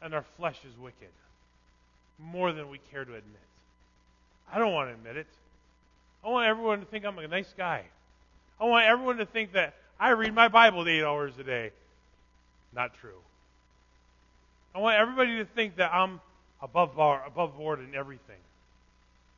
[0.00, 1.10] And our flesh is wicked.
[2.18, 3.24] More than we care to admit.
[4.50, 5.26] I don't want to admit it.
[6.24, 7.82] I want everyone to think I'm a nice guy.
[8.58, 11.70] I want everyone to think that I read my Bible eight hours a day.
[12.74, 13.20] Not true.
[14.74, 16.20] I want everybody to think that I'm
[16.62, 18.40] above bar, above board in everything.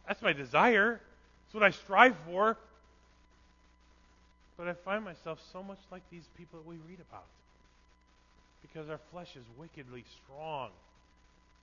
[0.07, 1.01] That's my desire.
[1.47, 2.57] It's what I strive for.
[4.57, 7.27] But I find myself so much like these people that we read about.
[8.63, 10.71] Because our flesh is wickedly strong.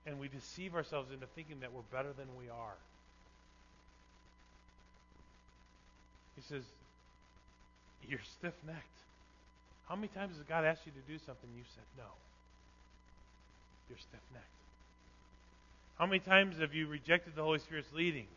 [0.06, 2.78] And we deceive ourselves into thinking that we're better than we are.
[6.36, 6.64] He says,
[8.08, 9.00] You're stiff necked.
[9.88, 12.10] How many times has God asked you to do something and you said no?
[13.90, 14.48] You're stiff necked.
[15.98, 18.28] How many times have you rejected the Holy Spirit's leading?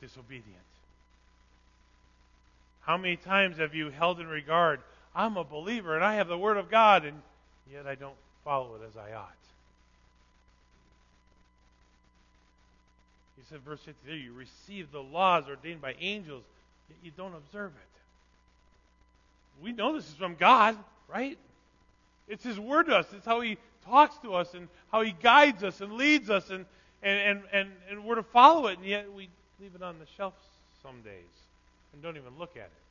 [0.00, 0.75] Disobedient.
[2.86, 4.80] How many times have you held in regard,
[5.12, 7.20] I'm a believer and I have the Word of God, and
[7.70, 9.32] yet I don't follow it as I ought?
[13.36, 16.44] He said, verse 53, you receive the laws ordained by angels,
[16.88, 19.62] yet you don't observe it.
[19.64, 20.76] We know this is from God,
[21.08, 21.36] right?
[22.28, 23.06] It's His Word to us.
[23.12, 26.64] It's how He talks to us and how He guides us and leads us, and,
[27.02, 29.28] and, and, and, and we're to follow it, and yet we
[29.60, 30.34] leave it on the shelf
[30.80, 31.45] some days
[31.96, 32.84] and don't even look at it.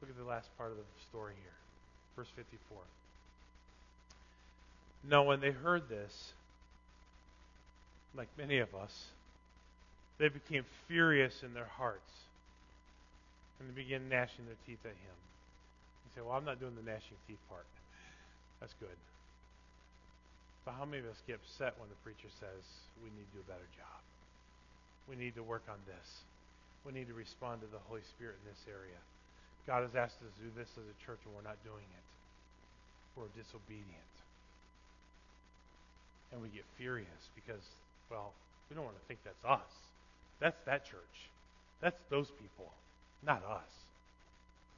[0.00, 1.52] Look at the last part of the story here.
[2.16, 2.78] Verse 54.
[5.06, 6.32] Now, when they heard this,
[8.16, 9.08] like many of us,
[10.16, 12.12] they became furious in their hearts
[13.60, 15.18] and they began gnashing their teeth at him.
[16.08, 17.66] He said, Well, I'm not doing the gnashing teeth part.
[18.60, 18.96] That's good.
[20.64, 22.64] But how many of us get upset when the preacher says
[23.04, 24.00] we need to do a better job?
[25.04, 26.24] We need to work on this.
[26.84, 29.00] We need to respond to the Holy Spirit in this area.
[29.66, 32.04] God has asked us to do this as a church, and we're not doing it.
[33.16, 34.12] We're disobedient.
[36.32, 37.64] And we get furious because,
[38.10, 38.32] well,
[38.68, 39.70] we don't want to think that's us.
[40.40, 41.30] That's that church.
[41.80, 42.68] That's those people,
[43.24, 43.72] not us.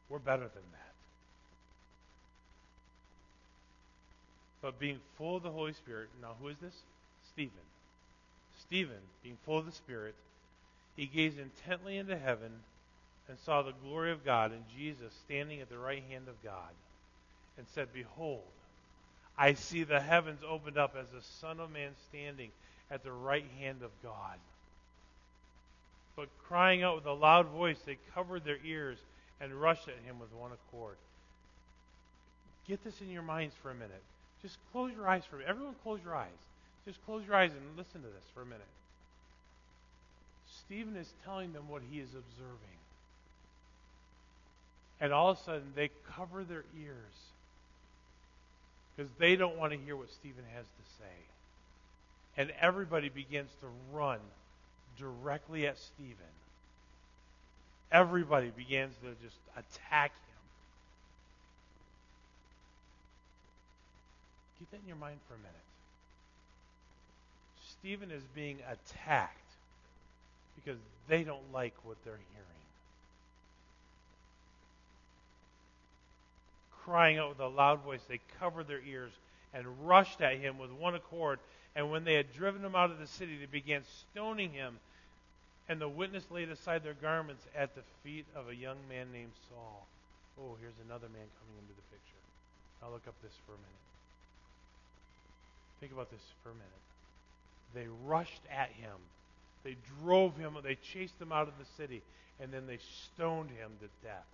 [0.09, 0.87] We're better than that.
[4.67, 6.09] but being full of the Holy Spirit.
[6.21, 6.75] Now, who is this?
[7.33, 7.53] Stephen.
[8.59, 10.17] Stephen, being full of the Spirit,
[10.97, 12.51] he gazed intently into heaven
[13.29, 16.73] and saw the glory of God and Jesus standing at the right hand of God,
[17.59, 18.43] and said, Behold,
[19.37, 22.51] I see the heavens opened up as the Son of Man standing
[22.91, 24.39] at the right hand of God.
[26.15, 28.99] But crying out with a loud voice, they covered their ears
[29.41, 30.97] and rushed at him with one accord.
[32.67, 34.03] Get this in your minds for a minute.
[34.41, 35.51] Just close your eyes for a minute.
[35.51, 36.29] Everyone, close your eyes.
[36.87, 38.67] Just close your eyes and listen to this for a minute.
[40.67, 42.59] Stephen is telling them what he is observing.
[45.01, 47.15] And all of a sudden, they cover their ears
[48.97, 51.05] because they don't want to hear what Stephen has to say.
[52.37, 54.19] And everybody begins to run
[54.99, 56.17] directly at Stephen.
[57.93, 60.43] Everybody begins to just attack him.
[64.59, 65.53] Keep that in your mind for a minute.
[67.69, 69.46] Stephen is being attacked
[70.57, 72.47] because they don't like what they're hearing.
[76.85, 79.13] Crying out with a loud voice, they covered their ears
[79.55, 81.39] and rushed at him with one accord.
[81.75, 84.79] And when they had driven him out of the city, they began stoning him.
[85.69, 89.33] And the witness laid aside their garments at the feet of a young man named
[89.49, 89.87] Saul.
[90.39, 92.23] Oh, here's another man coming into the picture.
[92.83, 93.87] I'll look up this for a minute.
[95.81, 96.85] Think about this for a minute.
[97.75, 98.97] They rushed at him.
[99.65, 102.03] They drove him, they chased him out of the city,
[102.41, 102.79] and then they
[103.15, 104.27] stoned him to death.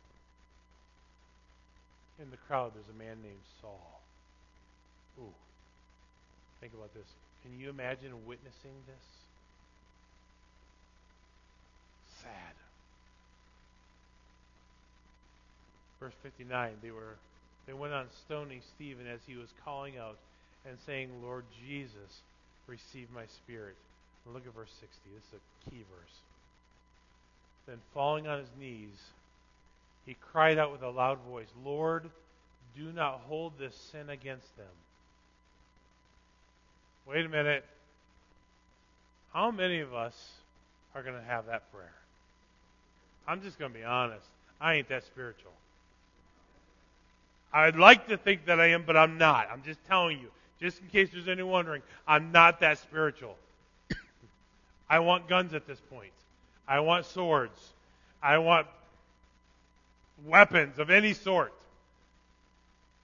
[2.21, 4.03] In the crowd, there's a man named Saul.
[5.19, 5.35] Ooh.
[6.61, 7.09] Think about this.
[7.43, 9.07] Can you imagine witnessing this?
[12.23, 12.55] Sad.
[15.99, 17.17] Verse 59, they were
[17.67, 20.19] they went on stoning Stephen as he was calling out
[20.69, 22.23] and saying, Lord Jesus,
[22.67, 23.77] receive my spirit.
[24.27, 24.99] Look at verse 60.
[25.15, 26.15] This is a key verse.
[27.67, 28.99] Then falling on his knees,
[30.07, 32.11] he cried out with a loud voice, Lord,
[32.77, 34.67] do not hold this sin against them.
[37.07, 37.65] Wait a minute.
[39.33, 40.31] How many of us
[40.95, 41.95] are going to have that prayer?
[43.27, 44.27] I'm just going to be honest.
[44.61, 45.53] I ain't that spiritual.
[47.53, 49.49] I'd like to think that I am, but I'm not.
[49.51, 50.29] I'm just telling you.
[50.61, 53.37] Just in case there's any wondering, I'm not that spiritual.
[54.93, 56.13] I want guns at this point.
[56.69, 57.59] I want swords.
[58.23, 58.67] I want
[60.27, 61.55] weapons of any sort.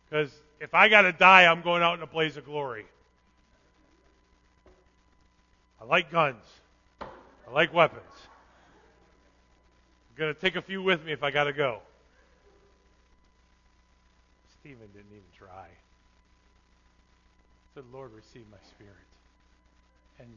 [0.05, 2.85] Because if I got to die, I'm going out in a blaze of glory.
[5.81, 6.45] I like guns.
[7.01, 8.03] I like weapons.
[10.11, 11.81] I'm going to take a few with me if I got to go.
[14.61, 15.69] Stephen didn't even try
[17.79, 18.93] said, Lord, receive my spirit.
[20.19, 20.29] And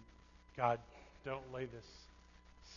[0.56, 0.78] God,
[1.26, 1.86] don't lay this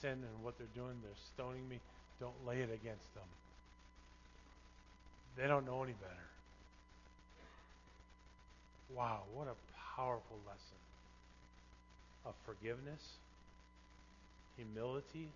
[0.00, 0.94] sin and what they're doing.
[1.02, 1.80] They're stoning me.
[2.20, 3.24] Don't lay it against them.
[5.36, 6.28] They don't know any better.
[8.94, 9.54] Wow, what a
[9.96, 10.78] powerful lesson
[12.24, 13.02] of forgiveness,
[14.56, 15.28] humility,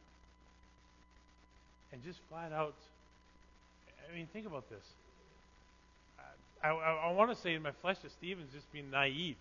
[1.93, 2.75] and just flat out.
[4.09, 4.85] I mean, think about this.
[6.63, 9.37] I, I, I want to say in my flesh that Stephen's just being naive.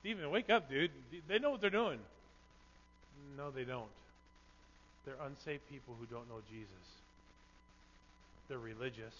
[0.00, 0.90] Stephen, wake up, dude.
[1.28, 1.98] They know what they're doing.
[3.36, 3.90] No, they don't.
[5.04, 6.68] They're unsaved people who don't know Jesus.
[8.48, 9.14] They're religious.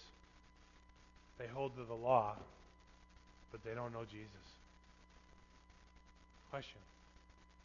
[1.38, 2.36] They hold to the law,
[3.52, 4.28] but they don't know Jesus.
[6.50, 6.80] Question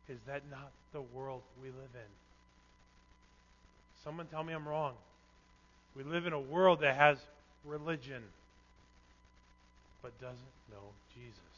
[0.09, 2.11] Is that not the world we live in?
[4.03, 4.93] Someone tell me I'm wrong.
[5.95, 7.17] We live in a world that has
[7.65, 8.23] religion
[10.01, 10.37] but doesn't
[10.69, 11.52] know Jesus.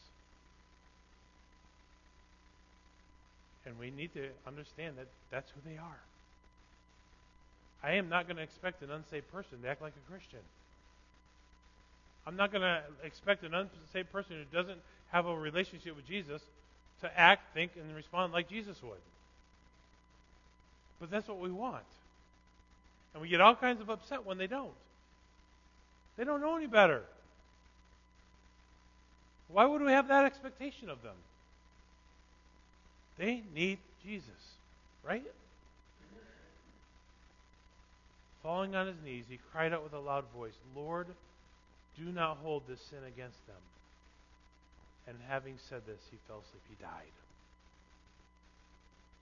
[3.66, 6.00] And we need to understand that that's who they are.
[7.84, 10.40] I am not going to expect an unsaved person to act like a Christian.
[12.28, 14.80] I'm not going to expect an unsaved person who doesn't
[15.12, 16.42] have a relationship with Jesus
[17.02, 19.02] to act, think, and respond like Jesus would.
[21.00, 21.84] But that's what we want.
[23.13, 24.74] And we get all kinds of upset when they don't.
[26.18, 27.04] They don't know any better.
[29.48, 31.16] Why would we have that expectation of them?
[33.18, 34.30] They need Jesus,
[35.04, 35.24] right?
[38.44, 41.08] Falling on his knees, he cried out with a loud voice, Lord,
[41.98, 43.56] do not hold this sin against them.
[45.08, 46.62] And having said this, he fell asleep.
[46.70, 47.13] He died.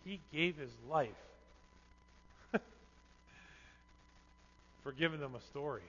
[0.06, 1.08] He gave his life
[4.84, 5.84] for giving them a story,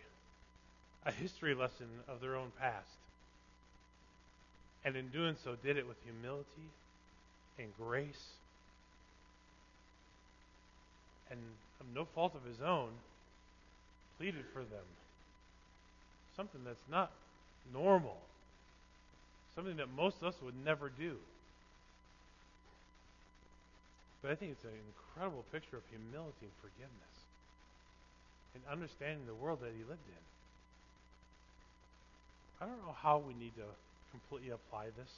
[1.04, 2.86] a history lesson of their own past.
[4.84, 6.70] And in doing so, did it with humility
[7.58, 8.22] and grace
[11.30, 11.40] and
[11.80, 12.90] of no fault of his own,
[14.18, 14.86] pleaded for them.
[16.36, 17.10] Something that's not
[17.72, 18.18] normal.
[19.54, 21.16] Something that most of us would never do.
[24.22, 27.14] But I think it's an incredible picture of humility and forgiveness
[28.54, 30.24] and understanding the world that he lived in.
[32.60, 33.68] I don't know how we need to
[34.10, 35.10] completely apply this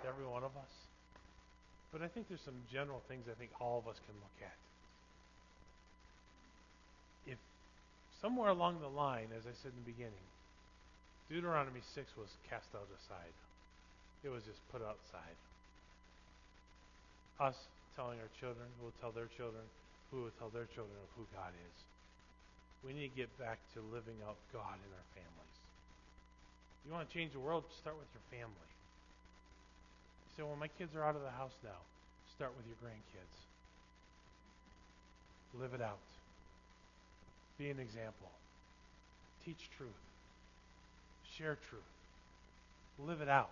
[0.00, 0.72] to every one of us,
[1.92, 4.58] but I think there's some general things I think all of us can look at.
[7.26, 7.38] If
[8.22, 10.26] somewhere along the line, as I said in the beginning,
[11.26, 13.34] Deuteronomy 6 was cast out aside,
[14.22, 15.38] it was just put outside.
[17.38, 17.56] Us
[17.96, 19.62] telling our children, who will tell their children,
[20.10, 21.76] who will tell their children of who God is.
[22.86, 25.56] We need to get back to living out God in our families.
[26.86, 27.64] You want to change the world?
[27.80, 28.70] Start with your family.
[30.36, 31.80] So when my kids are out of the house now,
[32.34, 33.38] start with your grandkids.
[35.60, 35.98] Live it out.
[37.58, 38.30] Be an example.
[39.44, 39.90] Teach truth.
[41.36, 41.82] Share truth.
[42.98, 43.50] Live it out.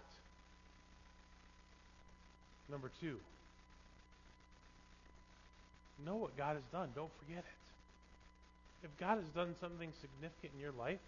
[2.70, 3.16] Number two,
[6.04, 6.90] know what God has done.
[6.94, 8.84] Don't forget it.
[8.84, 11.00] If God has done something significant in your life,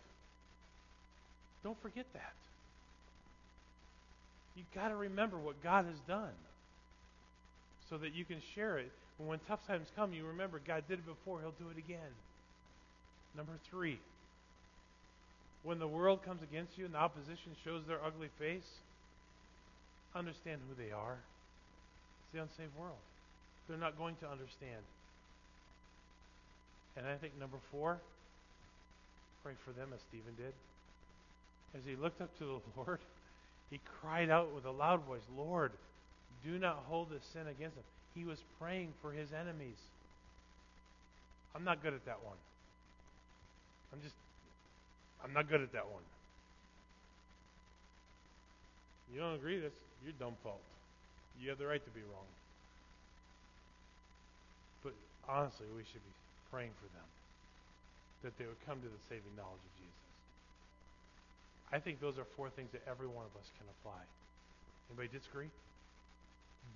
[1.63, 2.33] don't forget that.
[4.57, 6.35] You've got to remember what God has done
[7.89, 8.93] so that you can share it.
[9.19, 12.15] And when tough times come, you remember God did it before, He'll do it again.
[13.37, 13.99] Number three,
[15.63, 18.67] when the world comes against you and the opposition shows their ugly face,
[20.15, 21.19] understand who they are.
[22.25, 22.99] It's the unsaved world.
[23.69, 24.83] They're not going to understand.
[26.97, 28.01] And I think number four,
[29.45, 30.53] pray for them as Stephen did.
[31.75, 32.99] As he looked up to the Lord,
[33.71, 35.73] he cried out with a loud voice, Lord,
[36.45, 37.85] do not hold this sin against them.
[38.15, 39.79] He was praying for his enemies.
[41.55, 42.37] I'm not good at that one.
[43.93, 44.15] I'm just,
[45.25, 46.03] I'm not good at that one.
[49.15, 49.59] You don't agree?
[49.59, 50.63] That's your dumb fault.
[51.41, 52.31] You have the right to be wrong.
[54.83, 54.95] But
[55.29, 56.15] honestly, we should be
[56.51, 57.07] praying for them
[58.23, 60.10] that they would come to the saving knowledge of Jesus.
[61.73, 64.03] I think those are four things that every one of us can apply.
[64.91, 65.51] Anybody disagree?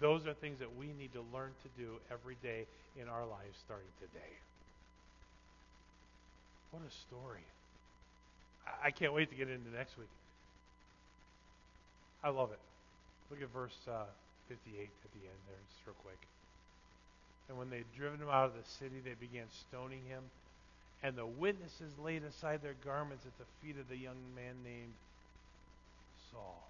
[0.01, 2.67] Those are things that we need to learn to do every day
[3.01, 4.33] in our lives starting today.
[6.71, 7.45] What a story.
[8.83, 10.11] I can't wait to get into next week.
[12.23, 12.59] I love it.
[13.31, 14.09] Look at verse uh,
[14.49, 16.19] 58 at the end there, just real quick.
[17.49, 20.25] And when they'd driven him out of the city, they began stoning him.
[21.05, 24.95] And the witnesses laid aside their garments at the feet of the young man named
[26.33, 26.67] Saul.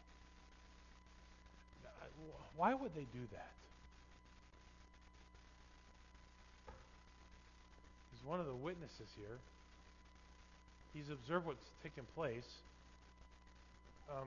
[2.56, 3.52] Why would they do that?
[8.10, 9.38] He's one of the witnesses here.
[10.94, 12.48] He's observed what's taken place.
[14.10, 14.26] Um,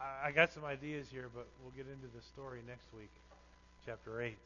[0.00, 3.10] I, I got some ideas here, but we'll get into the story next week,
[3.86, 4.36] chapter 8.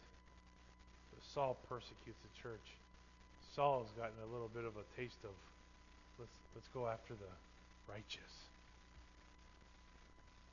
[1.34, 2.64] Saul persecutes the church.
[3.58, 5.34] Saul has gotten a little bit of a taste of
[6.14, 7.32] let's let's go after the
[7.90, 8.30] righteous.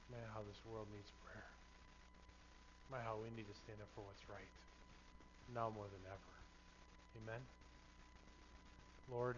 [0.10, 1.46] Man, how this world needs prayer.
[2.90, 4.50] Man, how we need to stand up for what's right.
[5.54, 6.34] Now more than ever.
[7.22, 7.42] Amen.
[9.14, 9.38] Lord,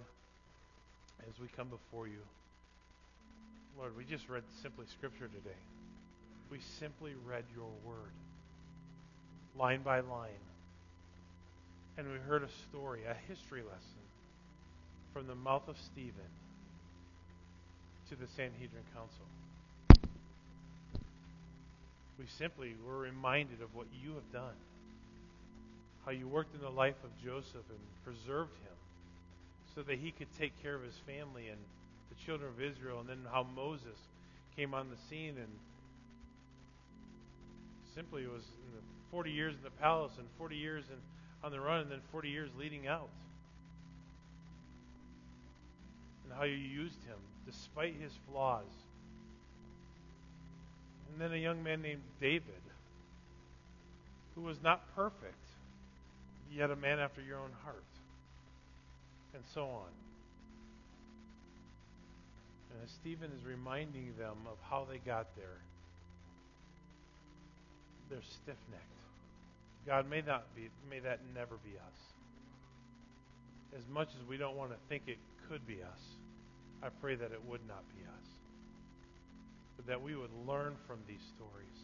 [1.28, 2.24] as we come before you,
[3.76, 5.60] Lord, we just read simply scripture today.
[6.48, 8.16] We simply read your word,
[9.60, 10.47] line by line
[11.98, 14.06] and we heard a story, a history lesson
[15.14, 16.30] from the mouth of Stephen
[18.10, 19.26] to the Sanhedrin Council.
[22.20, 24.56] We simply were reminded of what you have done,
[26.06, 28.78] how you worked in the life of Joseph and preserved him
[29.74, 31.60] so that he could take care of his family and
[32.10, 33.98] the children of Israel, and then how Moses
[34.56, 35.50] came on the scene and
[37.96, 40.98] simply was in the 40 years in the palace and 40 years in
[41.44, 43.10] on the run and then 40 years leading out.
[46.24, 48.66] And how you used him despite his flaws.
[51.12, 52.44] And then a young man named David,
[54.36, 55.36] who was not perfect,
[56.54, 57.84] yet a man after your own heart.
[59.34, 59.92] And so on.
[62.72, 65.58] And as Stephen is reminding them of how they got there,
[68.10, 68.97] they're stiff necked.
[69.88, 72.00] God, may that be, may that never be us.
[73.78, 75.18] As much as we don't want to think it
[75.48, 76.04] could be us,
[76.84, 78.28] I pray that it would not be us.
[79.78, 81.80] but that we would learn from these stories.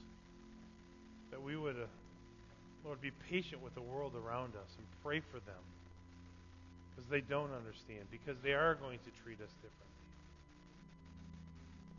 [1.31, 1.87] That we would, uh,
[2.83, 5.63] Lord, be patient with the world around us and pray for them
[6.89, 10.11] because they don't understand, because they are going to treat us differently.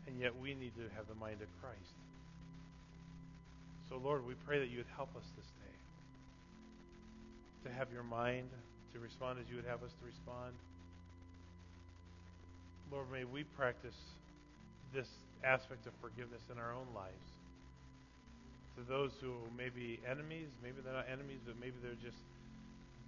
[0.07, 1.95] And yet we need to have the mind of Christ.
[3.89, 5.74] So, Lord, we pray that you would help us this day
[7.65, 8.47] to have your mind,
[8.93, 10.53] to respond as you would have us to respond.
[12.93, 13.97] Lord, may we practice
[14.93, 15.09] this
[15.43, 17.27] aspect of forgiveness in our own lives.
[18.77, 22.21] To those who may be enemies, maybe they're not enemies, but maybe they're just,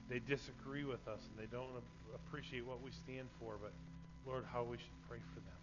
[0.09, 1.69] they disagree with us and they don't
[2.15, 3.71] appreciate what we stand for, but
[4.25, 5.61] Lord, how we should pray for them.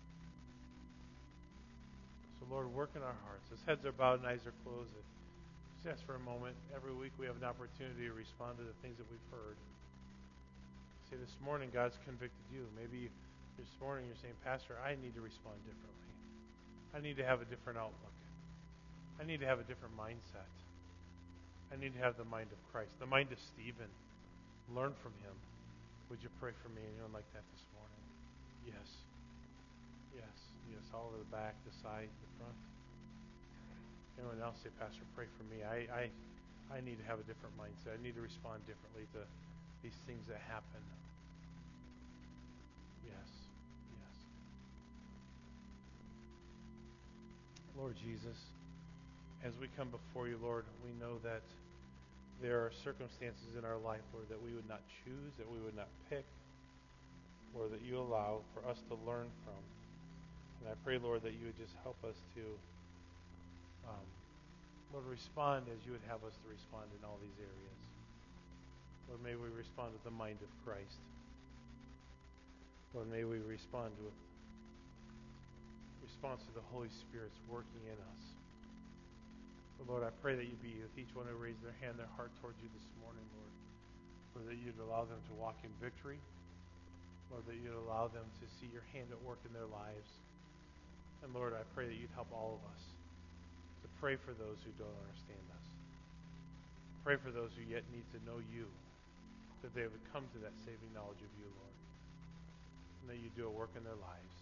[2.39, 3.51] So, Lord, work in our hearts.
[3.53, 4.89] As heads are bowed and eyes are closed,
[5.85, 6.57] just for a moment.
[6.73, 9.61] Every week we have an opportunity to respond to the things that we've heard.
[11.13, 12.65] Say, this morning God's convicted you.
[12.73, 13.13] Maybe
[13.61, 16.13] this morning you're saying, Pastor, I need to respond differently.
[16.97, 18.17] I need to have a different outlook.
[19.21, 20.49] I need to have a different mindset.
[21.69, 23.93] I need to have the mind of Christ, the mind of Stephen.
[24.73, 25.37] Learn from him.
[26.09, 26.81] Would you pray for me?
[26.97, 28.05] Anyone like that this morning?
[28.65, 28.89] Yes.
[30.17, 30.37] Yes.
[30.73, 30.85] Yes.
[30.97, 32.57] All over the back, the side, the front.
[34.19, 35.63] Anyone else say, Pastor, pray for me.
[35.63, 36.03] I, I,
[36.71, 37.99] I need to have a different mindset.
[37.99, 39.27] I need to respond differently to
[39.83, 40.83] these things that happen.
[43.05, 43.31] Yes.
[43.99, 44.17] Yes.
[47.77, 48.39] Lord Jesus,
[49.45, 51.43] as we come before you, Lord, we know that
[52.41, 55.77] there are circumstances in our life, Lord, that we would not choose, that we would
[55.77, 56.25] not pick,
[57.55, 59.61] or that you allow for us to learn from.
[60.61, 62.43] And I pray, Lord, that you would just help us to,
[63.89, 64.07] um,
[64.93, 67.81] Lord, respond as you would have us to respond in all these areas.
[69.11, 71.03] Lord, may we respond with the mind of Christ.
[72.95, 74.07] Lord, may we respond a
[76.07, 78.25] response to the Holy Spirit's working in us.
[79.77, 82.09] But Lord, I pray that you be with each one who raised their hand, their
[82.15, 83.55] heart towards you this morning, Lord.
[84.39, 86.23] Lord, that you'd allow them to walk in victory.
[87.35, 90.11] Lord, that you'd allow them to see your hand at work in their lives.
[91.27, 92.83] And Lord, I pray that you'd help all of us
[94.05, 95.67] pray for those who don't understand us.
[97.09, 98.69] Pray for those who yet need to know you,
[99.65, 101.65] that they would come to that saving knowledge of you, Lord
[103.05, 104.37] and that you do a work in their lives.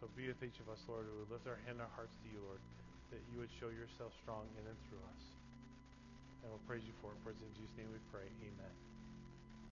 [0.00, 2.16] So be with each of us, Lord, who would lift our hand and our hearts
[2.24, 2.62] to you, Lord,
[3.12, 5.22] that you would show yourself strong in and through us.
[6.40, 7.20] And we'll praise you for it.
[7.20, 8.24] For it's in Jesus' name we pray.
[8.24, 8.91] Amen.